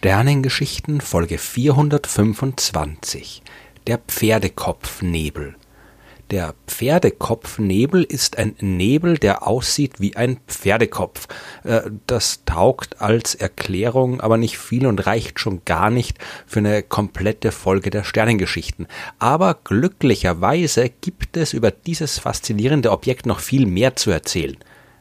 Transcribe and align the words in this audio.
Sternengeschichten 0.00 1.02
Folge 1.02 1.36
425 1.36 3.42
Der 3.86 3.98
Pferdekopfnebel 3.98 5.56
Der 6.30 6.54
Pferdekopfnebel 6.66 8.04
ist 8.04 8.38
ein 8.38 8.54
Nebel, 8.60 9.18
der 9.18 9.46
aussieht 9.46 10.00
wie 10.00 10.16
ein 10.16 10.38
Pferdekopf. 10.46 11.28
Äh, 11.64 11.82
das 12.06 12.46
taugt 12.46 13.02
als 13.02 13.34
Erklärung 13.34 14.22
aber 14.22 14.38
nicht 14.38 14.56
viel 14.56 14.86
und 14.86 15.04
reicht 15.04 15.38
schon 15.38 15.66
gar 15.66 15.90
nicht 15.90 16.16
für 16.46 16.60
eine 16.60 16.82
komplette 16.82 17.52
Folge 17.52 17.90
der 17.90 18.04
Sternengeschichten. 18.04 18.86
Aber 19.18 19.58
glücklicherweise 19.62 20.88
gibt 20.88 21.36
es 21.36 21.52
über 21.52 21.70
dieses 21.70 22.18
faszinierende 22.18 22.90
Objekt 22.90 23.26
noch 23.26 23.40
viel 23.40 23.66
mehr 23.66 23.96
zu 23.96 24.10
erzählen 24.10 24.56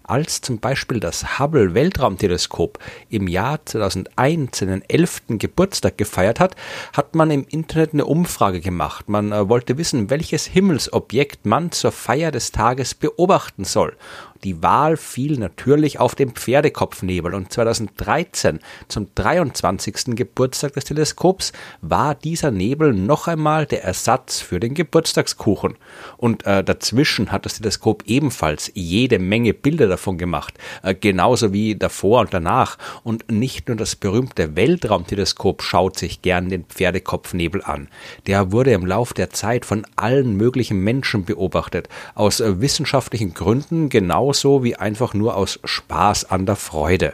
als 0.09 0.41
zum 0.41 0.59
Beispiel 0.59 0.99
das 0.99 1.40
Hubble 1.40 1.73
Weltraumteleskop 1.73 2.80
im 3.09 3.27
Jahr 3.27 3.66
2001 3.66 4.58
seinen 4.58 4.82
11. 4.88 5.22
Geburtstag 5.40 5.98
gefeiert 5.98 6.40
hat, 6.40 6.55
hat 6.94 7.16
man 7.16 7.30
im 7.32 7.45
Internet 7.48 7.94
eine 7.94 8.05
Umfrage 8.05 8.59
gemacht. 8.59 9.08
Man 9.08 9.32
äh, 9.32 9.48
wollte 9.49 9.77
wissen, 9.77 10.09
welches 10.09 10.45
Himmelsobjekt 10.45 11.45
man 11.45 11.72
zur 11.72 11.91
Feier 11.91 12.32
des 12.32 12.52
Tages 12.52 12.95
beobachten 12.95 13.66
soll. 13.66 13.95
Die 14.44 14.63
Wahl 14.63 14.95
fiel 14.95 15.38
natürlich 15.38 15.99
auf 15.99 16.16
den 16.16 16.32
Pferdekopfnebel 16.32 17.34
und 17.34 17.52
2013 17.52 18.60
zum 18.88 19.07
23. 19.13 20.16
Geburtstag 20.16 20.73
des 20.73 20.85
Teleskops 20.85 21.52
war 21.82 22.16
dieser 22.16 22.49
Nebel 22.49 22.94
noch 22.94 23.27
einmal 23.27 23.65
der 23.65 23.84
Ersatz 23.84 24.40
für 24.40 24.62
den 24.62 24.76
Geburtstagskuchen. 24.76 25.76
Und 26.15 26.46
äh, 26.46 26.63
dazwischen 26.63 27.34
hat 27.34 27.46
das 27.46 27.55
Teleskop 27.55 28.04
ebenfalls 28.05 28.71
jede 28.76 29.20
Menge 29.20 29.54
Bilder 29.54 29.87
davon 30.00 30.18
gemacht, 30.18 30.55
äh, 30.84 30.96
genauso 30.96 31.54
wie 31.54 31.76
davor 31.76 32.22
und 32.22 32.34
danach. 32.34 32.78
Und 33.04 33.32
nicht 33.32 33.68
nur 33.68 33.78
das 33.78 33.96
berühmte 33.96 34.55
Weltraumteleskop 34.55 35.62
schaut 35.62 35.98
sich 35.98 36.22
gern 36.22 36.50
den 36.50 36.66
Pferdekopfnebel 36.66 37.64
an. 37.64 37.88
Der 38.27 38.52
wurde 38.52 38.72
im 38.72 38.86
Lauf 38.86 39.14
der 39.14 39.30
Zeit 39.30 39.66
von 39.66 39.86
allen 39.96 40.36
möglichen 40.36 40.80
Menschen 40.84 41.26
beobachtet, 41.26 41.90
aus 42.16 42.40
äh, 42.40 42.62
wissenschaftlichen 42.62 43.34
Gründen 43.34 43.90
genau 43.90 44.10
genauso 44.10 44.64
wie 44.64 44.76
einfach 44.76 45.14
nur 45.14 45.36
aus 45.36 45.60
Spaß 45.64 46.32
an 46.32 46.46
der 46.46 46.55
Freude 46.55 47.14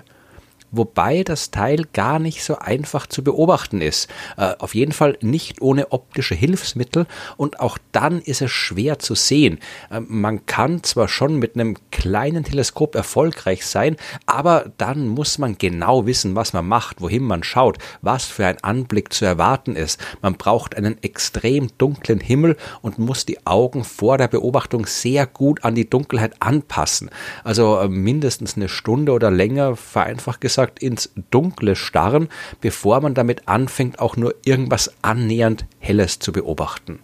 wobei 0.72 1.23
das 1.23 1.52
Teil 1.52 1.86
gar 1.94 2.19
nicht 2.19 2.44
so 2.44 2.58
einfach 2.58 3.08
zu 3.08 3.23
beobachten 3.23 3.81
ist. 3.81 4.09
Äh, 4.38 4.56
auf 4.59 4.75
jeden 4.75 4.91
Fall 4.91 5.17
nicht 5.22 5.61
ohne 5.61 5.91
optische 5.91 6.36
Hilfsmittel 6.36 7.06
und 7.38 7.59
auch 7.59 7.78
dann 7.91 8.22
ist 8.22 8.41
es 8.41 8.52
schwer 8.52 9.00
zu 9.00 9.16
sehen. 9.16 9.59
Äh, 9.89 10.02
man 10.02 10.45
kann 10.45 10.83
zwar 10.83 11.08
schon 11.08 11.38
mit 11.38 11.56
einem 11.56 11.78
kleinen 12.05 12.43
Teleskop 12.43 12.95
erfolgreich 12.95 13.65
sein, 13.65 13.95
aber 14.25 14.71
dann 14.77 15.07
muss 15.07 15.37
man 15.37 15.57
genau 15.57 16.05
wissen, 16.05 16.35
was 16.35 16.53
man 16.53 16.67
macht, 16.67 17.01
wohin 17.01 17.23
man 17.23 17.43
schaut, 17.43 17.77
was 18.01 18.25
für 18.25 18.45
ein 18.45 18.63
Anblick 18.63 19.13
zu 19.13 19.25
erwarten 19.25 19.75
ist. 19.75 19.99
Man 20.21 20.35
braucht 20.35 20.75
einen 20.75 21.01
extrem 21.01 21.69
dunklen 21.77 22.19
Himmel 22.19 22.57
und 22.81 22.99
muss 22.99 23.25
die 23.25 23.45
Augen 23.47 23.83
vor 23.83 24.17
der 24.17 24.27
Beobachtung 24.27 24.85
sehr 24.85 25.25
gut 25.25 25.63
an 25.63 25.75
die 25.75 25.89
Dunkelheit 25.89 26.33
anpassen. 26.41 27.09
Also 27.43 27.79
äh, 27.79 27.87
mindestens 27.87 28.55
eine 28.55 28.69
Stunde 28.69 29.11
oder 29.11 29.31
länger, 29.31 29.75
vereinfacht 29.75 30.41
gesagt, 30.41 30.55
gesagt 30.55 30.79
ins 30.79 31.11
Dunkle 31.31 31.75
starren, 31.75 32.29
bevor 32.61 33.01
man 33.01 33.13
damit 33.13 33.47
anfängt, 33.47 33.99
auch 33.99 34.17
nur 34.17 34.35
irgendwas 34.45 34.91
annähernd 35.01 35.65
Helles 35.79 36.19
zu 36.19 36.31
beobachten. 36.31 36.99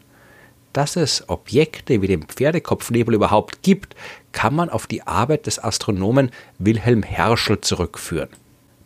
Dass 0.74 0.96
es 0.96 1.28
Objekte 1.28 2.02
wie 2.02 2.08
den 2.08 2.24
Pferdekopfnebel 2.24 3.16
überhaupt 3.16 3.62
gibt, 3.62 3.96
kann 4.32 4.56
man 4.56 4.70
auf 4.70 4.88
die 4.88 5.06
Arbeit 5.06 5.46
des 5.48 5.64
Astronomen 5.64 6.32
Wilhelm 6.60 7.04
Herschel 7.04 7.62
zurückführen 7.62 8.30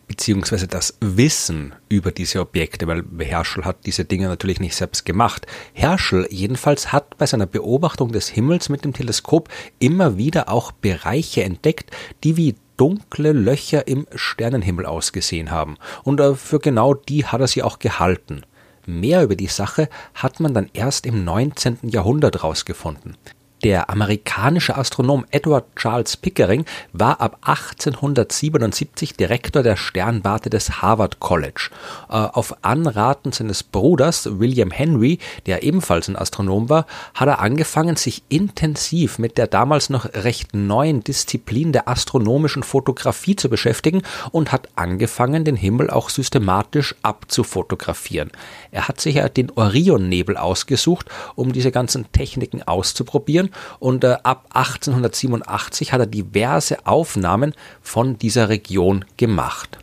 beziehungsweise 0.08 0.68
das 0.68 0.96
Wissen 1.00 1.74
über 1.88 2.12
diese 2.12 2.40
Objekte, 2.40 2.86
weil 2.86 3.04
Herschel 3.18 3.64
hat 3.64 3.86
diese 3.86 4.04
Dinge 4.04 4.28
natürlich 4.28 4.60
nicht 4.60 4.76
selbst 4.76 5.04
gemacht. 5.04 5.46
Herschel 5.72 6.26
jedenfalls 6.30 6.92
hat 6.92 7.18
bei 7.18 7.26
seiner 7.26 7.46
Beobachtung 7.46 8.12
des 8.12 8.28
Himmels 8.28 8.68
mit 8.68 8.84
dem 8.84 8.92
Teleskop 8.92 9.48
immer 9.78 10.16
wieder 10.16 10.48
auch 10.48 10.72
Bereiche 10.72 11.42
entdeckt, 11.42 11.90
die 12.22 12.36
wie 12.36 12.54
dunkle 12.76 13.32
Löcher 13.32 13.88
im 13.88 14.06
Sternenhimmel 14.14 14.86
ausgesehen 14.86 15.50
haben. 15.50 15.76
Und 16.04 16.20
äh, 16.20 16.34
für 16.34 16.60
genau 16.60 16.94
die 16.94 17.24
hat 17.26 17.40
er 17.40 17.46
sie 17.46 17.62
auch 17.62 17.78
gehalten. 17.78 18.42
Mehr 18.86 19.24
über 19.24 19.34
die 19.34 19.48
Sache 19.48 19.88
hat 20.14 20.38
man 20.38 20.54
dann 20.54 20.70
erst 20.72 21.06
im 21.06 21.24
19. 21.24 21.78
Jahrhundert 21.82 22.44
rausgefunden. 22.44 23.16
Der 23.64 23.88
amerikanische 23.88 24.76
Astronom 24.76 25.24
Edward 25.30 25.64
Charles 25.76 26.18
Pickering 26.18 26.66
war 26.92 27.22
ab 27.22 27.38
1877 27.40 29.14
Direktor 29.14 29.62
der 29.62 29.76
Sternwarte 29.76 30.50
des 30.50 30.82
Harvard 30.82 31.20
College. 31.20 31.70
Äh, 32.10 32.16
auf 32.16 32.54
Anraten 32.62 33.32
seines 33.32 33.62
Bruders 33.62 34.38
William 34.38 34.70
Henry, 34.70 35.18
der 35.46 35.62
ebenfalls 35.62 36.06
ein 36.08 36.16
Astronom 36.16 36.68
war, 36.68 36.84
hat 37.14 37.28
er 37.28 37.38
angefangen, 37.38 37.96
sich 37.96 38.22
intensiv 38.28 39.18
mit 39.18 39.38
der 39.38 39.46
damals 39.46 39.88
noch 39.88 40.04
recht 40.04 40.54
neuen 40.54 41.02
Disziplin 41.02 41.72
der 41.72 41.88
astronomischen 41.88 42.62
Fotografie 42.62 43.36
zu 43.36 43.48
beschäftigen 43.48 44.02
und 44.32 44.52
hat 44.52 44.68
angefangen, 44.76 45.46
den 45.46 45.56
Himmel 45.56 45.88
auch 45.88 46.10
systematisch 46.10 46.94
abzufotografieren. 47.00 48.30
Er 48.70 48.86
hat 48.86 49.00
sich 49.00 49.14
ja 49.14 49.30
den 49.30 49.50
Orionnebel 49.50 50.36
ausgesucht, 50.36 51.06
um 51.36 51.54
diese 51.54 51.72
ganzen 51.72 52.12
Techniken 52.12 52.62
auszuprobieren 52.62 53.45
Studien 53.46 53.50
und 53.78 54.04
äh, 54.04 54.16
ab 54.22 54.46
1887 54.52 55.92
hat 55.92 56.00
er 56.00 56.06
diverse 56.06 56.86
Aufnahmen 56.86 57.54
von 57.80 58.18
dieser 58.18 58.48
Region 58.48 59.04
gemacht. 59.16 59.78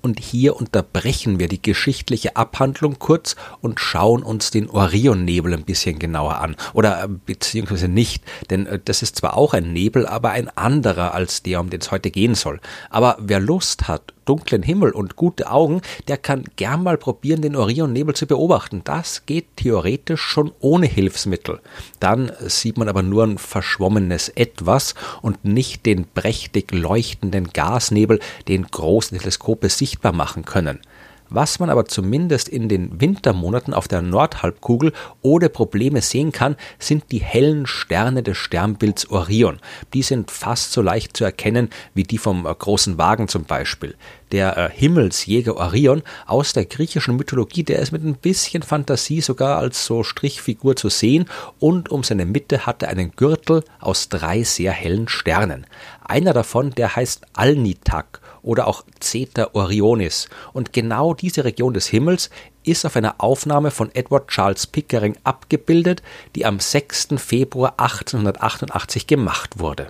Und 0.00 0.20
hier 0.20 0.56
unterbrechen 0.56 1.40
wir 1.40 1.48
die 1.48 1.60
geschichtliche 1.60 2.36
Abhandlung 2.36 3.00
kurz 3.00 3.34
und 3.60 3.80
schauen 3.80 4.22
uns 4.22 4.52
den 4.52 4.70
Orionnebel 4.70 5.52
ein 5.52 5.64
bisschen 5.64 5.98
genauer 5.98 6.38
an. 6.38 6.54
Oder 6.72 7.02
äh, 7.02 7.08
beziehungsweise 7.08 7.88
nicht, 7.88 8.22
denn 8.50 8.66
äh, 8.66 8.78
das 8.82 9.02
ist 9.02 9.16
zwar 9.16 9.36
auch 9.36 9.54
ein 9.54 9.72
Nebel, 9.72 10.06
aber 10.06 10.30
ein 10.30 10.48
anderer 10.56 11.14
als 11.14 11.42
der, 11.42 11.60
um 11.60 11.70
den 11.70 11.80
es 11.80 11.90
heute 11.90 12.10
gehen 12.10 12.36
soll. 12.36 12.60
Aber 12.90 13.16
wer 13.20 13.40
Lust 13.40 13.88
hat 13.88 14.14
dunklen 14.28 14.62
Himmel 14.62 14.90
und 14.90 15.16
gute 15.16 15.50
Augen, 15.50 15.80
der 16.06 16.18
kann 16.18 16.44
gern 16.56 16.82
mal 16.82 16.98
probieren, 16.98 17.40
den 17.40 17.56
Orionnebel 17.56 18.14
zu 18.14 18.26
beobachten. 18.26 18.82
Das 18.84 19.24
geht 19.24 19.56
theoretisch 19.56 20.20
schon 20.20 20.52
ohne 20.60 20.86
Hilfsmittel. 20.86 21.60
Dann 21.98 22.30
sieht 22.40 22.76
man 22.76 22.88
aber 22.88 23.02
nur 23.02 23.24
ein 23.24 23.38
verschwommenes 23.38 24.28
Etwas 24.28 24.94
und 25.22 25.44
nicht 25.44 25.86
den 25.86 26.04
prächtig 26.04 26.72
leuchtenden 26.72 27.48
Gasnebel, 27.52 28.20
den 28.48 28.64
große 28.64 29.16
Teleskope 29.16 29.68
sichtbar 29.70 30.12
machen 30.12 30.44
können. 30.44 30.80
Was 31.30 31.58
man 31.58 31.68
aber 31.68 31.84
zumindest 31.84 32.48
in 32.48 32.68
den 32.68 33.00
Wintermonaten 33.00 33.74
auf 33.74 33.86
der 33.86 34.00
Nordhalbkugel 34.00 34.92
ohne 35.20 35.50
Probleme 35.50 36.00
sehen 36.00 36.32
kann, 36.32 36.56
sind 36.78 37.12
die 37.12 37.18
hellen 37.18 37.66
Sterne 37.66 38.22
des 38.22 38.38
Sternbilds 38.38 39.10
Orion. 39.10 39.58
Die 39.92 40.02
sind 40.02 40.30
fast 40.30 40.72
so 40.72 40.80
leicht 40.80 41.16
zu 41.16 41.24
erkennen 41.24 41.68
wie 41.92 42.04
die 42.04 42.18
vom 42.18 42.44
großen 42.44 42.96
Wagen 42.96 43.28
zum 43.28 43.44
Beispiel. 43.44 43.94
Der 44.32 44.56
äh, 44.56 44.70
Himmelsjäger 44.72 45.56
Orion 45.56 46.02
aus 46.26 46.52
der 46.52 46.66
griechischen 46.66 47.16
Mythologie, 47.16 47.62
der 47.62 47.78
ist 47.78 47.92
mit 47.92 48.04
ein 48.04 48.16
bisschen 48.16 48.62
Fantasie 48.62 49.20
sogar 49.20 49.58
als 49.58 49.84
so 49.84 50.02
Strichfigur 50.02 50.76
zu 50.76 50.88
sehen 50.88 51.26
und 51.58 51.90
um 51.90 52.02
seine 52.02 52.26
Mitte 52.26 52.66
hat 52.66 52.82
er 52.82 52.90
einen 52.90 53.12
Gürtel 53.12 53.64
aus 53.80 54.08
drei 54.08 54.42
sehr 54.42 54.72
hellen 54.72 55.08
Sternen. 55.08 55.66
Einer 56.04 56.32
davon, 56.32 56.70
der 56.70 56.96
heißt 56.96 57.26
Alnitak 57.34 58.20
oder 58.42 58.66
auch 58.66 58.84
Zeta 59.00 59.50
Orionis. 59.52 60.28
Und 60.52 60.72
genau 60.72 61.14
diese 61.14 61.44
Region 61.44 61.74
des 61.74 61.86
Himmels 61.86 62.30
ist 62.64 62.86
auf 62.86 62.96
einer 62.96 63.16
Aufnahme 63.18 63.70
von 63.70 63.94
Edward 63.94 64.28
Charles 64.28 64.66
Pickering 64.66 65.16
abgebildet, 65.24 66.02
die 66.34 66.46
am 66.46 66.60
6. 66.60 67.08
Februar 67.16 67.74
1888 67.78 69.06
gemacht 69.06 69.58
wurde. 69.58 69.88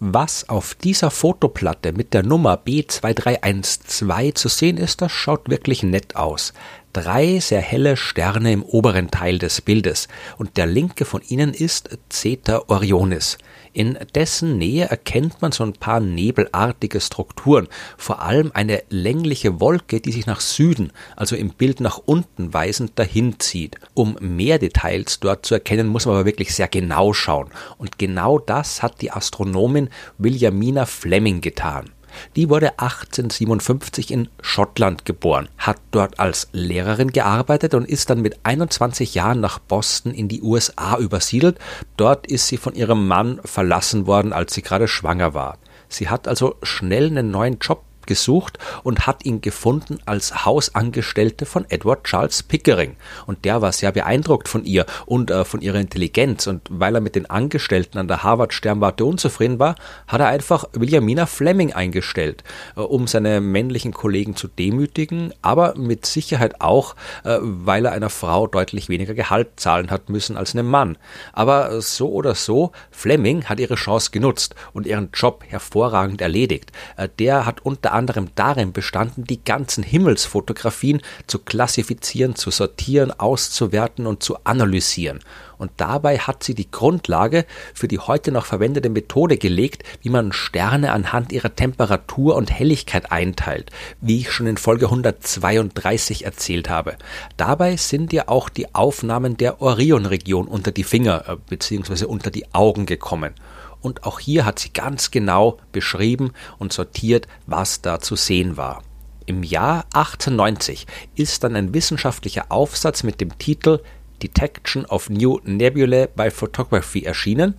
Was 0.00 0.48
auf 0.48 0.76
dieser 0.76 1.10
Fotoplatte 1.10 1.92
mit 1.92 2.14
der 2.14 2.22
Nummer 2.22 2.54
B2312 2.54 4.34
zu 4.34 4.48
sehen 4.48 4.76
ist, 4.76 5.02
das 5.02 5.10
schaut 5.10 5.48
wirklich 5.48 5.82
nett 5.82 6.14
aus. 6.14 6.52
Drei 7.00 7.38
sehr 7.38 7.60
helle 7.60 7.96
Sterne 7.96 8.50
im 8.50 8.64
oberen 8.64 9.08
Teil 9.08 9.38
des 9.38 9.60
Bildes 9.60 10.08
und 10.36 10.56
der 10.56 10.66
linke 10.66 11.04
von 11.04 11.22
ihnen 11.28 11.54
ist 11.54 11.96
Zeta 12.08 12.64
Orionis. 12.66 13.38
In 13.72 13.96
dessen 14.16 14.58
Nähe 14.58 14.86
erkennt 14.86 15.40
man 15.40 15.52
so 15.52 15.62
ein 15.62 15.74
paar 15.74 16.00
nebelartige 16.00 17.00
Strukturen, 17.00 17.68
vor 17.96 18.20
allem 18.22 18.50
eine 18.52 18.82
längliche 18.88 19.60
Wolke, 19.60 20.00
die 20.00 20.10
sich 20.10 20.26
nach 20.26 20.40
Süden, 20.40 20.90
also 21.14 21.36
im 21.36 21.50
Bild 21.50 21.78
nach 21.78 22.00
unten 22.04 22.52
weisend 22.52 22.98
dahin 22.98 23.38
zieht. 23.38 23.76
Um 23.94 24.16
mehr 24.20 24.58
Details 24.58 25.20
dort 25.20 25.46
zu 25.46 25.54
erkennen, 25.54 25.86
muss 25.86 26.04
man 26.04 26.16
aber 26.16 26.26
wirklich 26.26 26.52
sehr 26.52 26.66
genau 26.66 27.12
schauen. 27.12 27.50
Und 27.76 28.00
genau 28.00 28.40
das 28.40 28.82
hat 28.82 29.02
die 29.02 29.12
Astronomin 29.12 29.88
Williamina 30.18 30.84
Fleming 30.84 31.42
getan. 31.42 31.92
Die 32.36 32.48
wurde 32.48 32.78
1857 32.78 34.10
in 34.10 34.28
Schottland 34.40 35.04
geboren, 35.04 35.48
hat 35.58 35.78
dort 35.90 36.18
als 36.20 36.48
Lehrerin 36.52 37.12
gearbeitet 37.12 37.74
und 37.74 37.88
ist 37.88 38.10
dann 38.10 38.22
mit 38.22 38.38
21 38.42 39.14
Jahren 39.14 39.40
nach 39.40 39.58
Boston 39.58 40.12
in 40.12 40.28
die 40.28 40.42
USA 40.42 40.96
übersiedelt. 40.98 41.58
Dort 41.96 42.26
ist 42.26 42.48
sie 42.48 42.56
von 42.56 42.74
ihrem 42.74 43.06
Mann 43.06 43.40
verlassen 43.44 44.06
worden, 44.06 44.32
als 44.32 44.54
sie 44.54 44.62
gerade 44.62 44.88
schwanger 44.88 45.34
war. 45.34 45.58
Sie 45.88 46.08
hat 46.08 46.28
also 46.28 46.56
schnell 46.62 47.06
einen 47.06 47.30
neuen 47.30 47.58
Job 47.58 47.82
gesucht 48.08 48.58
und 48.82 49.06
hat 49.06 49.24
ihn 49.24 49.40
gefunden 49.40 49.98
als 50.06 50.44
Hausangestellte 50.44 51.46
von 51.46 51.64
Edward 51.68 52.02
Charles 52.02 52.42
Pickering. 52.42 52.96
Und 53.26 53.44
der 53.44 53.62
war 53.62 53.70
sehr 53.70 53.92
beeindruckt 53.92 54.48
von 54.48 54.64
ihr 54.64 54.86
und 55.06 55.30
äh, 55.30 55.44
von 55.44 55.60
ihrer 55.60 55.78
Intelligenz. 55.78 56.48
Und 56.48 56.62
weil 56.70 56.96
er 56.96 57.00
mit 57.00 57.14
den 57.14 57.30
Angestellten 57.30 57.98
an 57.98 58.08
der 58.08 58.24
Harvard-Sternwarte 58.24 59.04
unzufrieden 59.04 59.60
war, 59.60 59.76
hat 60.08 60.20
er 60.20 60.26
einfach 60.26 60.64
Williamina 60.72 61.26
Fleming 61.26 61.72
eingestellt, 61.72 62.42
äh, 62.76 62.80
um 62.80 63.06
seine 63.06 63.40
männlichen 63.40 63.92
Kollegen 63.92 64.34
zu 64.34 64.48
demütigen, 64.48 65.32
aber 65.42 65.74
mit 65.76 66.06
Sicherheit 66.06 66.60
auch, 66.60 66.96
äh, 67.24 67.38
weil 67.40 67.84
er 67.84 67.92
einer 67.92 68.10
Frau 68.10 68.46
deutlich 68.46 68.88
weniger 68.88 69.14
Gehalt 69.14 69.60
zahlen 69.60 69.90
hat 69.90 70.08
müssen 70.08 70.36
als 70.36 70.54
einem 70.54 70.68
Mann. 70.68 70.96
Aber 71.32 71.80
so 71.82 72.10
oder 72.10 72.34
so, 72.34 72.72
Fleming 72.90 73.44
hat 73.44 73.60
ihre 73.60 73.74
Chance 73.74 74.10
genutzt 74.10 74.54
und 74.72 74.86
ihren 74.86 75.10
Job 75.12 75.44
hervorragend 75.46 76.22
erledigt. 76.22 76.72
Äh, 76.96 77.08
der 77.18 77.44
hat 77.44 77.60
unter 77.64 77.92
anderem 77.98 78.28
darin 78.34 78.72
bestanden, 78.72 79.24
die 79.24 79.44
ganzen 79.44 79.82
Himmelsfotografien 79.82 81.02
zu 81.26 81.40
klassifizieren, 81.40 82.34
zu 82.34 82.50
sortieren, 82.50 83.12
auszuwerten 83.12 84.06
und 84.06 84.22
zu 84.22 84.38
analysieren 84.44 85.20
und 85.58 85.72
dabei 85.76 86.18
hat 86.18 86.42
sie 86.42 86.54
die 86.54 86.70
Grundlage 86.70 87.44
für 87.74 87.88
die 87.88 87.98
heute 87.98 88.32
noch 88.32 88.46
verwendete 88.46 88.88
Methode 88.88 89.36
gelegt, 89.36 89.82
wie 90.02 90.08
man 90.08 90.32
Sterne 90.32 90.92
anhand 90.92 91.32
ihrer 91.32 91.54
Temperatur 91.54 92.36
und 92.36 92.50
Helligkeit 92.50 93.12
einteilt, 93.12 93.70
wie 94.00 94.20
ich 94.20 94.30
schon 94.30 94.46
in 94.46 94.56
Folge 94.56 94.86
132 94.86 96.24
erzählt 96.24 96.70
habe. 96.70 96.96
Dabei 97.36 97.76
sind 97.76 98.12
ihr 98.12 98.28
auch 98.28 98.48
die 98.48 98.74
Aufnahmen 98.74 99.36
der 99.36 99.60
Orionregion 99.60 100.46
unter 100.46 100.70
die 100.70 100.84
Finger 100.84 101.24
äh, 101.28 101.36
bzw. 101.48 102.04
unter 102.04 102.30
die 102.30 102.54
Augen 102.54 102.86
gekommen. 102.86 103.34
Und 103.80 104.04
auch 104.04 104.18
hier 104.18 104.44
hat 104.44 104.58
sie 104.58 104.72
ganz 104.72 105.10
genau 105.10 105.58
beschrieben 105.72 106.32
und 106.58 106.72
sortiert, 106.72 107.28
was 107.46 107.80
da 107.80 108.00
zu 108.00 108.16
sehen 108.16 108.56
war. 108.56 108.82
Im 109.26 109.42
Jahr 109.42 109.84
1890 109.92 110.86
ist 111.14 111.44
dann 111.44 111.54
ein 111.54 111.74
wissenschaftlicher 111.74 112.46
Aufsatz 112.48 113.02
mit 113.02 113.20
dem 113.20 113.36
Titel 113.38 113.80
Detection 114.22 114.84
of 114.86 115.10
New 115.10 115.38
Nebulae 115.44 116.08
by 116.08 116.30
Photography 116.30 117.04
erschienen 117.04 117.54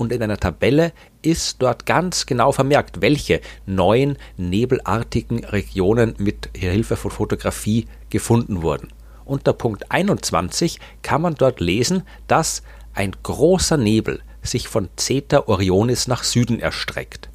und 0.00 0.12
in 0.12 0.22
einer 0.22 0.38
Tabelle 0.38 0.92
ist 1.20 1.60
dort 1.60 1.84
ganz 1.84 2.24
genau 2.24 2.52
vermerkt, 2.52 3.02
welche 3.02 3.42
neuen 3.66 4.16
nebelartigen 4.38 5.44
Regionen 5.44 6.14
mit 6.16 6.48
Hilfe 6.56 6.96
von 6.96 7.10
Fotografie 7.10 7.86
gefunden 8.08 8.62
wurden. 8.62 8.88
Unter 9.26 9.52
Punkt 9.52 9.92
21 9.92 10.80
kann 11.02 11.20
man 11.20 11.34
dort 11.34 11.60
lesen, 11.60 12.04
dass 12.28 12.62
ein 12.94 13.14
großer 13.22 13.76
Nebel 13.76 14.22
sich 14.42 14.68
von 14.68 14.88
Zeta 14.96 15.44
Orionis 15.46 16.06
nach 16.08 16.24
Süden 16.24 16.60
erstreckt. 16.60 17.28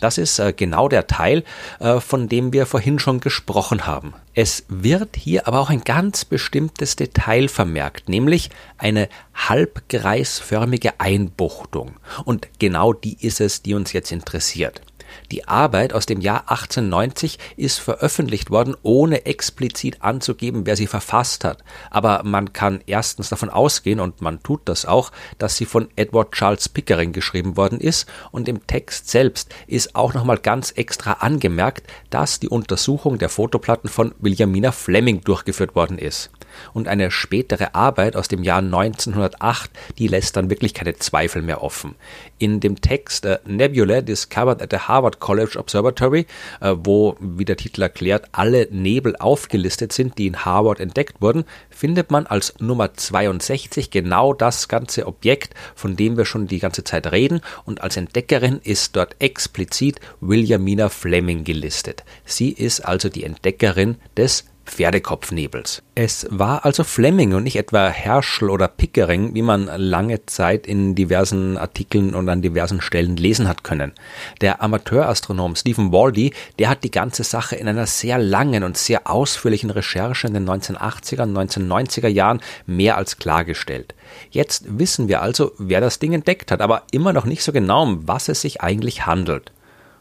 Das 0.00 0.16
ist 0.16 0.38
äh, 0.38 0.52
genau 0.52 0.88
der 0.88 1.06
Teil, 1.06 1.44
äh, 1.80 2.00
von 2.00 2.28
dem 2.28 2.52
wir 2.52 2.66
vorhin 2.66 2.98
schon 2.98 3.20
gesprochen 3.20 3.86
haben. 3.86 4.14
Es 4.34 4.64
wird 4.68 5.16
hier 5.16 5.48
aber 5.48 5.58
auch 5.58 5.70
ein 5.70 5.82
ganz 5.82 6.24
bestimmtes 6.24 6.94
Detail 6.96 7.48
vermerkt, 7.48 8.08
nämlich 8.08 8.50
eine 8.76 9.08
halbkreisförmige 9.34 11.00
Einbuchtung. 11.00 11.96
Und 12.24 12.48
genau 12.58 12.92
die 12.92 13.16
ist 13.20 13.40
es, 13.40 13.62
die 13.62 13.74
uns 13.74 13.92
jetzt 13.92 14.12
interessiert. 14.12 14.82
Die 15.30 15.46
Arbeit 15.46 15.92
aus 15.92 16.06
dem 16.06 16.20
Jahr 16.20 16.50
1890 16.50 17.38
ist 17.56 17.78
veröffentlicht 17.80 18.50
worden, 18.50 18.76
ohne 18.82 19.26
explizit 19.26 20.02
anzugeben, 20.02 20.66
wer 20.66 20.76
sie 20.76 20.86
verfasst 20.86 21.44
hat. 21.44 21.62
Aber 21.90 22.22
man 22.24 22.52
kann 22.52 22.80
erstens 22.86 23.28
davon 23.28 23.50
ausgehen, 23.50 24.00
und 24.00 24.20
man 24.20 24.42
tut 24.42 24.62
das 24.64 24.86
auch, 24.86 25.12
dass 25.38 25.56
sie 25.56 25.66
von 25.66 25.88
Edward 25.96 26.32
Charles 26.32 26.68
Pickering 26.68 27.12
geschrieben 27.12 27.56
worden 27.56 27.80
ist, 27.80 28.08
und 28.30 28.48
im 28.48 28.66
Text 28.66 29.08
selbst 29.08 29.54
ist 29.66 29.94
auch 29.94 30.14
nochmal 30.14 30.38
ganz 30.38 30.72
extra 30.72 31.12
angemerkt, 31.12 31.86
dass 32.10 32.40
die 32.40 32.48
Untersuchung 32.48 33.18
der 33.18 33.28
Fotoplatten 33.28 33.88
von 33.88 34.14
Williamina 34.18 34.72
Fleming 34.72 35.20
durchgeführt 35.22 35.74
worden 35.74 35.98
ist 35.98 36.30
und 36.72 36.88
eine 36.88 37.10
spätere 37.10 37.74
Arbeit 37.74 38.16
aus 38.16 38.28
dem 38.28 38.42
Jahr 38.42 38.58
1908, 38.58 39.70
die 39.98 40.08
lässt 40.08 40.36
dann 40.36 40.50
wirklich 40.50 40.74
keine 40.74 40.96
Zweifel 40.96 41.42
mehr 41.42 41.62
offen. 41.62 41.94
In 42.38 42.60
dem 42.60 42.80
Text 42.80 43.24
äh, 43.24 43.38
Nebula 43.46 44.00
Discovered 44.00 44.62
at 44.62 44.70
the 44.70 44.78
Harvard 44.78 45.20
College 45.20 45.58
Observatory, 45.58 46.26
äh, 46.60 46.74
wo, 46.76 47.16
wie 47.20 47.44
der 47.44 47.56
Titel 47.56 47.82
erklärt, 47.82 48.28
alle 48.32 48.68
Nebel 48.70 49.16
aufgelistet 49.16 49.92
sind, 49.92 50.18
die 50.18 50.26
in 50.26 50.44
Harvard 50.44 50.80
entdeckt 50.80 51.20
wurden, 51.20 51.44
findet 51.70 52.10
man 52.10 52.26
als 52.26 52.54
Nummer 52.60 52.94
62 52.94 53.90
genau 53.90 54.32
das 54.32 54.68
ganze 54.68 55.06
Objekt, 55.06 55.54
von 55.74 55.96
dem 55.96 56.16
wir 56.16 56.24
schon 56.24 56.46
die 56.46 56.58
ganze 56.58 56.84
Zeit 56.84 57.10
reden, 57.10 57.40
und 57.64 57.82
als 57.82 57.96
Entdeckerin 57.96 58.60
ist 58.62 58.96
dort 58.96 59.16
explizit 59.18 60.00
Williamina 60.20 60.88
Fleming 60.88 61.44
gelistet. 61.44 62.04
Sie 62.24 62.50
ist 62.50 62.80
also 62.80 63.08
die 63.08 63.24
Entdeckerin 63.24 63.96
des 64.16 64.44
Pferdekopfnebels. 64.68 65.82
Es 65.94 66.26
war 66.30 66.64
also 66.64 66.84
Fleming 66.84 67.34
und 67.34 67.42
nicht 67.42 67.56
etwa 67.56 67.88
Herschel 67.88 68.50
oder 68.50 68.68
Pickering, 68.68 69.34
wie 69.34 69.42
man 69.42 69.66
lange 69.66 70.26
Zeit 70.26 70.66
in 70.66 70.94
diversen 70.94 71.56
Artikeln 71.56 72.14
und 72.14 72.28
an 72.28 72.42
diversen 72.42 72.80
Stellen 72.80 73.16
lesen 73.16 73.48
hat 73.48 73.64
können. 73.64 73.92
Der 74.40 74.62
Amateurastronom 74.62 75.56
Stephen 75.56 75.90
Waldy, 75.90 76.32
der 76.58 76.68
hat 76.68 76.84
die 76.84 76.90
ganze 76.90 77.24
Sache 77.24 77.56
in 77.56 77.66
einer 77.66 77.86
sehr 77.86 78.18
langen 78.18 78.62
und 78.62 78.76
sehr 78.76 79.10
ausführlichen 79.10 79.70
Recherche 79.70 80.28
in 80.28 80.34
den 80.34 80.48
1980er 80.48 81.22
und 81.22 81.36
1990er 81.36 82.08
Jahren 82.08 82.40
mehr 82.66 82.96
als 82.96 83.16
klargestellt. 83.16 83.94
Jetzt 84.30 84.78
wissen 84.78 85.08
wir 85.08 85.22
also, 85.22 85.52
wer 85.58 85.80
das 85.80 85.98
Ding 85.98 86.12
entdeckt 86.12 86.52
hat, 86.52 86.60
aber 86.60 86.82
immer 86.92 87.12
noch 87.12 87.24
nicht 87.24 87.42
so 87.42 87.52
genau, 87.52 87.82
um 87.82 88.06
was 88.06 88.28
es 88.28 88.40
sich 88.40 88.60
eigentlich 88.60 89.06
handelt. 89.06 89.52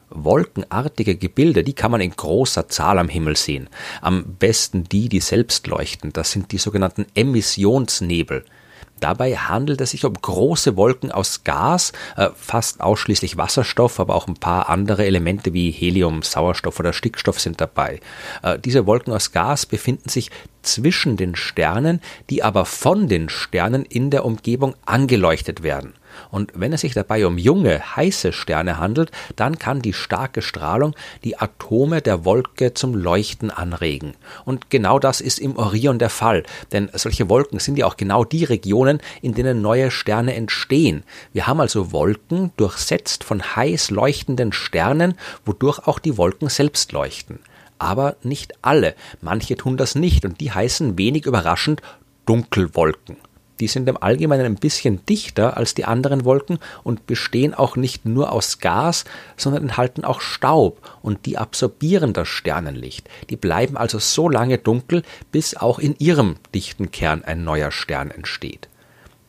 Wolkenartige 0.09 1.15
Gebilde, 1.15 1.63
die 1.63 1.74
kann 1.74 1.92
man 1.92 2.01
in 2.01 2.12
großer 2.12 2.69
Zahl 2.69 3.00
am 3.00 3.09
Himmel 3.09 3.36
sehen. 3.36 3.69
Am 4.01 4.36
besten 4.39 4.83
die, 4.86 5.09
die 5.09 5.19
selbst 5.19 5.68
leuchten. 5.68 6.13
Das 6.13 6.31
sind 6.31 6.51
die 6.51 6.57
sogenannten 6.57 7.06
Emissionsnebel. 7.15 8.44
Dabei 9.00 9.36
handelt 9.36 9.80
es 9.81 9.92
sich 9.92 10.06
um 10.06 10.13
große 10.13 10.75
Wolken 10.75 11.12
aus 11.12 11.44
Gas, 11.44 11.92
äh, 12.15 12.30
fast 12.36 12.81
ausschließlich 12.81 13.38
Wasserstoff, 13.38 14.00
aber 14.00 14.15
auch 14.15 14.27
ein 14.27 14.36
paar 14.36 14.69
andere 14.69 15.06
Elemente 15.06 15.54
wie 15.54 15.69
Helium, 15.69 16.24
Sauerstoff 16.24 16.80
oder 16.80 16.94
Stickstoff 16.94 17.39
sind 17.39 17.62
dabei. 17.62 18.00
Äh, 18.42 18.57
diese 18.57 18.88
Wolken 18.88 19.13
aus 19.13 19.31
Gas 19.31 19.68
befinden 19.68 20.09
sich 20.09 20.31
zwischen 20.63 21.15
den 21.15 21.36
Sternen, 21.36 22.02
die 22.30 22.44
aber 22.44 22.66
von 22.66 23.07
den 23.07 23.30
Sternen 23.30 23.85
in 23.85 24.09
der 24.09 24.26
Umgebung 24.26 24.76
angeleuchtet 24.85 25.61
werden. 25.61 25.94
Und 26.31 26.52
wenn 26.56 26.74
es 26.74 26.81
sich 26.81 26.94
dabei 26.94 27.26
um 27.26 27.38
junge, 27.38 27.95
heiße 27.95 28.33
Sterne 28.33 28.78
handelt, 28.78 29.12
dann 29.36 29.57
kann 29.59 29.81
die 29.81 29.94
starke 29.94 30.42
Strahlung 30.42 30.95
die 31.24 31.40
Atome 31.40 32.02
der 32.02 32.26
Wolke 32.26 32.74
zum 32.74 32.95
Leuchten 32.95 33.52
anregen. 33.52 34.16
Und 34.45 34.69
genau 34.69 35.00
das 35.00 35.21
ist 35.21 35.40
im 35.40 35.57
Orion 35.57 36.00
der 36.00 36.09
Fall, 36.09 36.44
denn 36.71 36.90
solche 36.94 37.30
Wolken 37.30 37.59
sind 37.59 37.78
ja 37.78 37.86
auch 37.86 37.97
genau 37.97 38.24
die 38.24 38.44
Regionen, 38.44 39.00
in 39.21 39.33
denen 39.33 39.62
neue 39.62 39.92
Sterne 39.92 40.36
entstehen. 40.36 41.04
Wir 41.33 41.47
haben 41.47 41.59
also 41.59 41.92
Wolken 41.92 42.52
durchsetzt 42.57 43.24
von 43.24 43.56
heiß 43.56 43.92
leuchtenden 43.92 44.54
Sternen, 44.54 45.16
wodurch 45.45 45.80
auch 45.88 46.00
die 46.00 46.18
Wolken 46.18 46.50
selbst 46.50 46.92
leuchten. 46.92 47.40
Aber 47.80 48.16
nicht 48.24 48.54
alle, 48.62 48.95
manche 49.21 49.56
tun 49.56 49.78
das 49.78 49.95
nicht 49.95 50.26
und 50.26 50.42
die 50.42 50.52
heißen 50.52 50.97
wenig 50.97 51.26
überraschend 51.26 51.81
Dunkelwolken. 52.26 53.18
Die 53.59 53.68
sind 53.68 53.90
im 53.90 54.02
Allgemeinen 54.02 54.45
ein 54.45 54.56
bisschen 54.56 55.06
dichter 55.06 55.57
als 55.57 55.73
die 55.73 55.85
anderen 55.85 56.26
Wolken 56.26 56.59
und 56.83 57.07
bestehen 57.07 57.54
auch 57.54 57.76
nicht 57.76 58.06
nur 58.06 58.31
aus 58.31 58.59
Gas, 58.59 59.06
sondern 59.35 59.64
enthalten 59.64 60.06
auch 60.06 60.21
Staub 60.21 60.81
und 61.02 61.26
die 61.26 61.37
absorbieren 61.37 62.14
das 62.14 62.28
Sternenlicht. 62.28 63.09
Die 63.30 63.35
bleiben 63.35 63.78
also 63.78 63.99
so 63.99 64.30
lange 64.30 64.57
dunkel, 64.57 65.04
bis 65.31 65.56
auch 65.56 65.80
in 65.80 65.95
ihrem 65.97 66.35
dichten 66.54 66.92
Kern 66.92 67.23
ein 67.23 67.44
neuer 67.44 67.71
Stern 67.71 68.11
entsteht. 68.11 68.69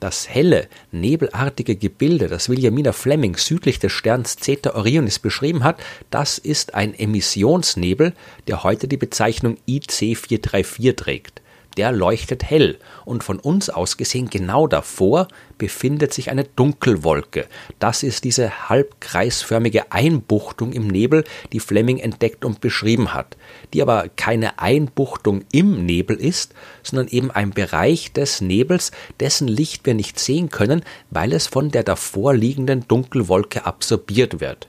Das 0.00 0.28
helle, 0.28 0.68
nebelartige 0.92 1.74
Gebilde, 1.74 2.28
das 2.28 2.48
Williamina 2.48 2.92
Fleming 2.92 3.36
südlich 3.36 3.80
des 3.80 3.90
Sterns 3.90 4.36
Zeta 4.36 4.76
Orionis 4.76 5.18
beschrieben 5.18 5.64
hat, 5.64 5.80
das 6.10 6.38
ist 6.38 6.74
ein 6.74 6.94
Emissionsnebel, 6.94 8.12
der 8.46 8.62
heute 8.62 8.86
die 8.86 8.96
Bezeichnung 8.96 9.56
IC 9.66 10.16
434 10.16 10.94
trägt 10.94 11.42
der 11.78 11.92
leuchtet 11.92 12.42
hell 12.42 12.76
und 13.04 13.22
von 13.22 13.38
uns 13.38 13.70
aus 13.70 13.96
gesehen 13.96 14.28
genau 14.28 14.66
davor 14.66 15.28
befindet 15.58 16.12
sich 16.12 16.30
eine 16.30 16.44
Dunkelwolke. 16.44 17.46
Das 17.78 18.02
ist 18.02 18.24
diese 18.24 18.68
halbkreisförmige 18.68 19.92
Einbuchtung 19.92 20.72
im 20.72 20.88
Nebel, 20.88 21.24
die 21.52 21.60
Fleming 21.60 21.98
entdeckt 21.98 22.44
und 22.44 22.60
beschrieben 22.60 23.14
hat, 23.14 23.36
die 23.72 23.80
aber 23.80 24.08
keine 24.16 24.58
Einbuchtung 24.58 25.44
im 25.52 25.86
Nebel 25.86 26.16
ist, 26.16 26.52
sondern 26.82 27.08
eben 27.08 27.30
ein 27.30 27.50
Bereich 27.50 28.12
des 28.12 28.40
Nebels, 28.40 28.90
dessen 29.20 29.46
Licht 29.46 29.86
wir 29.86 29.94
nicht 29.94 30.18
sehen 30.18 30.50
können, 30.50 30.82
weil 31.10 31.32
es 31.32 31.46
von 31.46 31.70
der 31.70 31.84
davor 31.84 32.34
liegenden 32.34 32.86
Dunkelwolke 32.88 33.66
absorbiert 33.66 34.40
wird. 34.40 34.68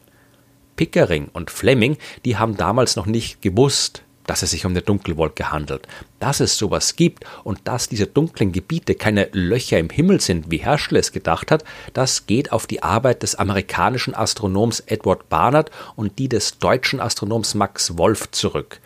Pickering 0.76 1.30
und 1.34 1.50
Fleming, 1.50 1.98
die 2.24 2.38
haben 2.38 2.56
damals 2.56 2.96
noch 2.96 3.06
nicht 3.06 3.42
gewusst, 3.42 4.04
dass 4.30 4.44
es 4.44 4.52
sich 4.52 4.64
um 4.64 4.74
eine 4.74 4.84
Dunkelwolke 4.84 5.52
handelt. 5.52 5.88
Dass 6.20 6.40
es 6.40 6.56
sowas 6.56 6.96
gibt 6.96 7.24
und 7.44 7.62
dass 7.64 7.90
diese 7.90 8.06
dunklen 8.06 8.52
Gebiete 8.52 8.94
keine 8.94 9.28
Löcher 9.32 9.80
im 9.80 9.90
Himmel 9.90 10.22
sind, 10.22 10.52
wie 10.52 10.58
Herschel 10.58 10.98
es 10.98 11.12
gedacht 11.12 11.50
hat, 11.50 11.64
das 11.94 12.28
geht 12.28 12.52
auf 12.52 12.68
die 12.68 12.84
Arbeit 12.84 13.24
des 13.24 13.34
amerikanischen 13.34 14.14
Astronoms 14.14 14.82
Edward 14.82 15.30
Barnard 15.30 15.72
und 15.96 16.20
die 16.20 16.30
des 16.30 16.60
deutschen 16.60 17.00
Astronoms 17.00 17.56
Max 17.56 17.98
Wolf 17.98 18.30
zurück. 18.30 18.80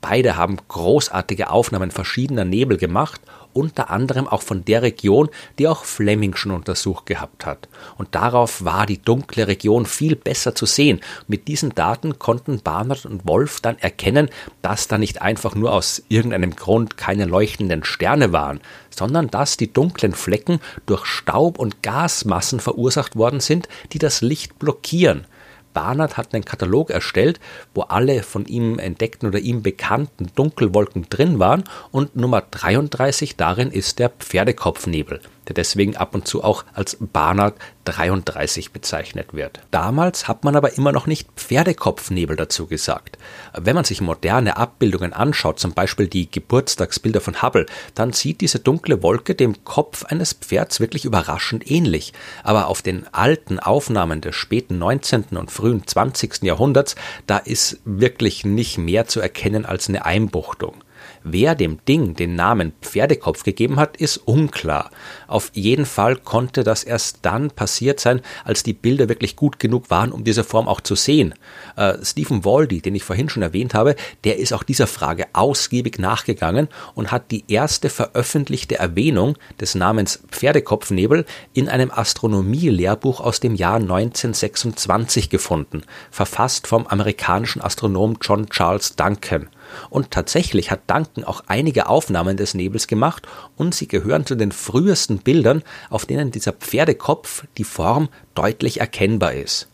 Beide 0.00 0.36
haben 0.36 0.58
großartige 0.68 1.50
Aufnahmen 1.50 1.90
verschiedener 1.90 2.44
Nebel 2.44 2.78
gemacht 2.78 3.20
unter 3.52 3.90
anderem 3.90 4.28
auch 4.28 4.42
von 4.42 4.64
der 4.64 4.82
Region, 4.82 5.28
die 5.58 5.66
auch 5.68 5.84
Fleming 5.84 6.34
schon 6.36 6.52
untersucht 6.52 7.06
gehabt 7.06 7.46
hat. 7.46 7.68
Und 7.98 8.14
darauf 8.14 8.64
war 8.64 8.86
die 8.86 9.00
dunkle 9.00 9.48
Region 9.48 9.86
viel 9.86 10.16
besser 10.16 10.54
zu 10.54 10.66
sehen. 10.66 11.00
Mit 11.26 11.48
diesen 11.48 11.74
Daten 11.74 12.18
konnten 12.18 12.60
Barnard 12.60 13.06
und 13.06 13.26
Wolf 13.26 13.60
dann 13.60 13.78
erkennen, 13.78 14.30
dass 14.62 14.88
da 14.88 14.98
nicht 14.98 15.22
einfach 15.22 15.54
nur 15.54 15.72
aus 15.72 16.02
irgendeinem 16.08 16.54
Grund 16.54 16.96
keine 16.96 17.24
leuchtenden 17.24 17.84
Sterne 17.84 18.32
waren, 18.32 18.60
sondern 18.90 19.28
dass 19.28 19.56
die 19.56 19.72
dunklen 19.72 20.12
Flecken 20.12 20.60
durch 20.86 21.06
Staub 21.06 21.58
und 21.58 21.82
Gasmassen 21.82 22.60
verursacht 22.60 23.16
worden 23.16 23.40
sind, 23.40 23.68
die 23.92 23.98
das 23.98 24.20
Licht 24.20 24.58
blockieren. 24.58 25.26
Barnard 25.72 26.16
hat 26.16 26.34
einen 26.34 26.44
Katalog 26.44 26.90
erstellt, 26.90 27.40
wo 27.74 27.82
alle 27.82 28.22
von 28.22 28.46
ihm 28.46 28.78
entdeckten 28.78 29.28
oder 29.28 29.38
ihm 29.38 29.62
bekannten 29.62 30.28
Dunkelwolken 30.34 31.06
drin 31.08 31.38
waren. 31.38 31.64
Und 31.90 32.16
Nummer 32.16 32.42
33 32.50 33.36
darin 33.36 33.70
ist 33.70 33.98
der 33.98 34.10
Pferdekopfnebel 34.10 35.20
der 35.48 35.54
deswegen 35.54 35.96
ab 35.96 36.14
und 36.14 36.26
zu 36.26 36.44
auch 36.44 36.64
als 36.74 36.96
Barnard 37.00 37.56
33 37.84 38.72
bezeichnet 38.72 39.32
wird. 39.32 39.60
Damals 39.70 40.28
hat 40.28 40.44
man 40.44 40.54
aber 40.54 40.76
immer 40.76 40.92
noch 40.92 41.06
nicht 41.06 41.28
Pferdekopfnebel 41.36 42.36
dazu 42.36 42.66
gesagt. 42.66 43.18
Wenn 43.56 43.74
man 43.74 43.84
sich 43.84 44.00
moderne 44.00 44.56
Abbildungen 44.56 45.12
anschaut, 45.12 45.58
zum 45.58 45.72
Beispiel 45.72 46.06
die 46.06 46.30
Geburtstagsbilder 46.30 47.20
von 47.20 47.42
Hubble, 47.42 47.66
dann 47.94 48.12
sieht 48.12 48.40
diese 48.40 48.58
dunkle 48.58 49.02
Wolke 49.02 49.34
dem 49.34 49.64
Kopf 49.64 50.04
eines 50.04 50.34
Pferds 50.34 50.80
wirklich 50.80 51.04
überraschend 51.04 51.68
ähnlich. 51.70 52.12
Aber 52.44 52.66
auf 52.68 52.82
den 52.82 53.06
alten 53.12 53.58
Aufnahmen 53.58 54.20
des 54.20 54.36
späten 54.36 54.78
19. 54.78 55.36
und 55.36 55.50
frühen 55.50 55.86
20. 55.86 56.42
Jahrhunderts, 56.42 56.94
da 57.26 57.38
ist 57.38 57.80
wirklich 57.84 58.44
nicht 58.44 58.78
mehr 58.78 59.06
zu 59.06 59.20
erkennen 59.20 59.64
als 59.64 59.88
eine 59.88 60.04
Einbuchtung. 60.04 60.74
Wer 61.22 61.54
dem 61.54 61.78
Ding 61.86 62.14
den 62.14 62.34
Namen 62.34 62.72
Pferdekopf 62.80 63.42
gegeben 63.42 63.76
hat, 63.76 63.96
ist 63.96 64.16
unklar. 64.18 64.90
Auf 65.26 65.50
jeden 65.54 65.86
Fall 65.86 66.16
konnte 66.16 66.64
das 66.64 66.84
erst 66.84 67.18
dann 67.22 67.50
passiert 67.50 68.00
sein, 68.00 68.20
als 68.44 68.62
die 68.62 68.72
Bilder 68.72 69.08
wirklich 69.08 69.36
gut 69.36 69.58
genug 69.58 69.90
waren, 69.90 70.12
um 70.12 70.24
diese 70.24 70.44
Form 70.44 70.68
auch 70.68 70.80
zu 70.80 70.94
sehen. 70.94 71.34
Äh, 71.76 71.94
Stephen 72.02 72.44
Waldy, 72.44 72.80
den 72.80 72.94
ich 72.94 73.04
vorhin 73.04 73.28
schon 73.28 73.42
erwähnt 73.42 73.74
habe, 73.74 73.96
der 74.24 74.38
ist 74.38 74.52
auch 74.52 74.62
dieser 74.62 74.86
Frage 74.86 75.26
ausgiebig 75.32 75.98
nachgegangen 75.98 76.68
und 76.94 77.12
hat 77.12 77.30
die 77.30 77.44
erste 77.48 77.90
veröffentlichte 77.90 78.78
Erwähnung 78.78 79.36
des 79.60 79.74
Namens 79.74 80.22
Pferdekopfnebel 80.30 81.24
in 81.52 81.68
einem 81.68 81.90
Astronomielehrbuch 81.90 83.20
aus 83.20 83.40
dem 83.40 83.54
Jahr 83.54 83.76
1926 83.76 85.30
gefunden, 85.30 85.82
verfasst 86.10 86.66
vom 86.66 86.86
amerikanischen 86.86 87.62
Astronom 87.62 88.18
John 88.20 88.48
Charles 88.48 88.96
Duncan. 88.96 89.48
Und 89.88 90.10
tatsächlich 90.10 90.70
hat 90.70 90.88
Duncan 90.88 91.24
auch 91.24 91.44
einige 91.46 91.88
Aufnahmen 91.88 92.36
des 92.36 92.54
Nebels 92.54 92.86
gemacht 92.86 93.26
und 93.56 93.74
sie 93.74 93.88
gehören 93.88 94.26
zu 94.26 94.34
den 94.34 94.52
frühesten 94.52 95.18
Bildern, 95.18 95.62
auf 95.88 96.06
denen 96.06 96.30
dieser 96.30 96.52
Pferdekopf 96.52 97.44
die 97.58 97.64
Form 97.64 98.08
deutlich 98.34 98.80
erkennbar 98.80 99.34
ist. 99.34 99.68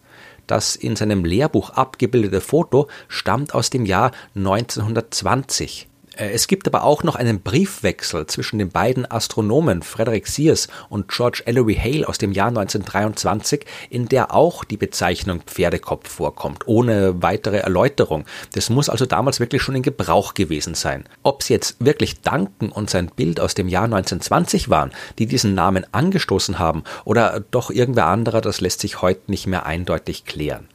Das 0.46 0.76
in 0.76 0.94
seinem 0.94 1.24
Lehrbuch 1.24 1.70
abgebildete 1.70 2.40
Foto 2.40 2.88
stammt 3.08 3.54
aus 3.54 3.70
dem 3.70 3.84
Jahr 3.84 4.12
1920. 4.36 5.88
Äh, 6.16 6.30
es 6.30 6.48
gibt 6.48 6.66
aber 6.66 6.84
auch 6.84 7.02
noch 7.02 7.14
einen 7.14 7.40
Briefwechsel 7.40 8.26
zwischen 8.26 8.58
den 8.58 8.70
beiden 8.70 9.10
Astronomen 9.10 9.82
Frederick 9.82 10.26
Sears 10.26 10.68
und 10.88 11.08
George 11.08 11.42
Ellery 11.46 11.74
Hale 11.74 12.08
aus 12.08 12.18
dem 12.18 12.32
Jahr 12.32 12.48
1923, 12.48 13.64
in 13.90 14.08
der 14.08 14.34
auch 14.34 14.64
die 14.64 14.76
Bezeichnung 14.76 15.42
Pferdekopf 15.42 16.08
vorkommt, 16.08 16.66
ohne 16.66 17.22
weitere 17.22 17.58
Erläuterung. 17.58 18.24
Das 18.54 18.70
muss 18.70 18.88
also 18.88 19.06
damals 19.06 19.40
wirklich 19.40 19.62
schon 19.62 19.76
in 19.76 19.82
Gebrauch 19.82 20.34
gewesen 20.34 20.74
sein. 20.74 21.04
Ob 21.22 21.42
es 21.42 21.48
jetzt 21.48 21.76
wirklich 21.78 22.20
Duncan 22.20 22.70
und 22.70 22.90
sein 22.90 23.10
Bild 23.14 23.40
aus 23.40 23.54
dem 23.54 23.68
Jahr 23.68 23.84
1920 23.84 24.70
waren, 24.70 24.92
die 25.18 25.26
diesen 25.26 25.54
Namen 25.54 25.86
angestoßen 25.92 26.58
haben, 26.58 26.84
oder 27.04 27.44
doch 27.50 27.70
irgendwer 27.70 28.06
anderer, 28.06 28.40
das 28.40 28.60
lässt 28.60 28.80
sich 28.80 29.02
heute 29.02 29.30
nicht 29.30 29.46
mehr 29.46 29.66
eindeutig 29.66 30.24
klären 30.24 30.68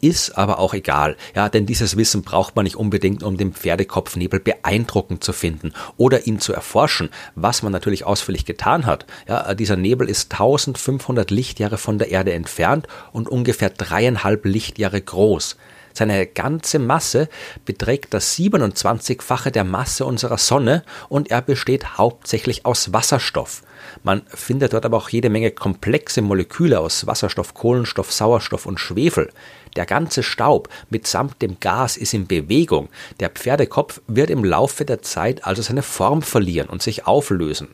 ist 0.00 0.36
aber 0.36 0.58
auch 0.58 0.74
egal, 0.74 1.16
ja, 1.34 1.48
denn 1.48 1.66
dieses 1.66 1.96
Wissen 1.96 2.22
braucht 2.22 2.56
man 2.56 2.64
nicht 2.64 2.76
unbedingt, 2.76 3.22
um 3.22 3.36
den 3.36 3.52
Pferdekopfnebel 3.52 4.40
beeindruckend 4.40 5.24
zu 5.24 5.32
finden 5.32 5.72
oder 5.96 6.26
ihn 6.26 6.38
zu 6.40 6.52
erforschen, 6.52 7.10
was 7.34 7.62
man 7.62 7.72
natürlich 7.72 8.04
ausführlich 8.04 8.44
getan 8.44 8.86
hat. 8.86 9.06
Ja, 9.26 9.54
dieser 9.54 9.76
Nebel 9.76 10.08
ist 10.08 10.32
1500 10.32 11.30
Lichtjahre 11.30 11.78
von 11.78 11.98
der 11.98 12.10
Erde 12.10 12.32
entfernt 12.32 12.86
und 13.12 13.28
ungefähr 13.28 13.70
dreieinhalb 13.70 14.44
Lichtjahre 14.44 15.00
groß. 15.00 15.56
Seine 15.92 16.26
ganze 16.26 16.78
Masse 16.78 17.28
beträgt 17.64 18.14
das 18.14 18.36
27-fache 18.36 19.50
der 19.50 19.64
Masse 19.64 20.04
unserer 20.04 20.38
Sonne 20.38 20.84
und 21.08 21.30
er 21.30 21.42
besteht 21.42 21.98
hauptsächlich 21.98 22.64
aus 22.66 22.92
Wasserstoff. 22.92 23.62
Man 24.02 24.22
findet 24.28 24.72
dort 24.72 24.84
aber 24.84 24.96
auch 24.96 25.08
jede 25.08 25.30
Menge 25.30 25.50
komplexe 25.50 26.22
Moleküle 26.22 26.80
aus 26.80 27.06
Wasserstoff, 27.06 27.54
Kohlenstoff, 27.54 28.12
Sauerstoff 28.12 28.66
und 28.66 28.80
Schwefel. 28.80 29.30
Der 29.76 29.86
ganze 29.86 30.22
Staub 30.22 30.68
mitsamt 30.90 31.40
dem 31.42 31.60
Gas 31.60 31.96
ist 31.96 32.14
in 32.14 32.26
Bewegung. 32.26 32.88
Der 33.20 33.30
Pferdekopf 33.30 34.00
wird 34.06 34.30
im 34.30 34.44
Laufe 34.44 34.84
der 34.84 35.02
Zeit 35.02 35.44
also 35.44 35.62
seine 35.62 35.82
Form 35.82 36.22
verlieren 36.22 36.68
und 36.68 36.82
sich 36.82 37.06
auflösen. 37.06 37.68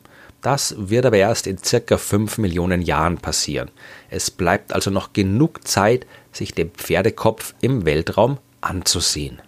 Das 0.45 0.75
wird 0.77 1.07
aber 1.07 1.17
erst 1.17 1.47
in 1.47 1.57
circa 1.57 1.97
5 1.97 2.37
Millionen 2.37 2.83
Jahren 2.83 3.17
passieren. 3.17 3.71
Es 4.11 4.31
bleibt 4.31 4.75
also 4.75 4.91
noch 4.91 5.15
genug 5.15 5.67
Zeit, 5.67 6.07
sich 6.37 6.53
den 6.53 6.71
Pferdekopf 6.71 7.55
im 7.61 7.85
Weltraum 7.85 8.39
anzusehen. 8.61 9.41